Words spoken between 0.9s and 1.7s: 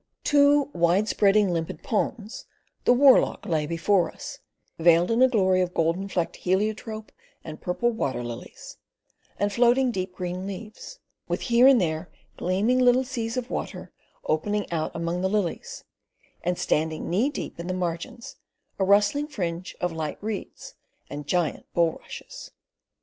spreading